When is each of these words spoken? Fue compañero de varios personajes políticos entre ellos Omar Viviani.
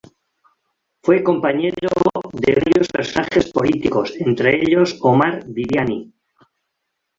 Fue 1.03 1.21
compañero 1.23 1.75
de 2.33 2.55
varios 2.55 2.87
personajes 2.87 3.51
políticos 3.51 4.15
entre 4.17 4.59
ellos 4.63 4.97
Omar 5.01 5.45
Viviani. 5.45 6.11